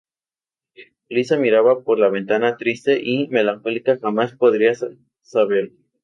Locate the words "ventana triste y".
2.09-3.27